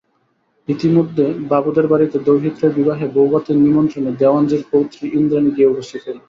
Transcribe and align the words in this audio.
ইতিমধ্যে 0.67 1.25
বাবুদের 1.49 1.85
বাড়িতে 1.87 2.17
দৌহিত্রের 2.19 2.71
বিবাহে 2.73 3.05
বউভাতের 3.07 3.57
নিমন্ত্রণে 3.57 4.11
দেওয়ানজির 4.19 4.63
পৌত্রী 4.71 5.05
ইন্দ্রাণী 5.19 5.49
গিয়া 5.55 5.71
উপস্থিত 5.71 6.01
হইল। 6.05 6.17